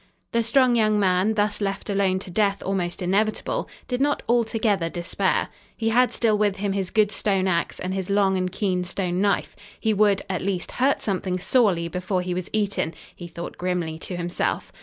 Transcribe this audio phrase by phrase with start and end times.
[0.31, 5.49] The strong young man, thus left alone to death almost inevitable, did not altogether despair.
[5.77, 9.21] He had still with him his good stone ax and his long and keen stone
[9.21, 9.55] knife.
[9.79, 14.15] He would, at least, hurt something sorely before he was eaten, he thought grimly to
[14.17, 14.73] himself.